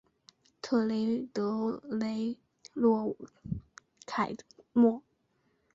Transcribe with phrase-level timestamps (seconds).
[0.63, 2.35] 特雷德雷
[2.73, 3.15] 洛
[4.07, 4.35] 凯
[4.73, 5.03] 莫。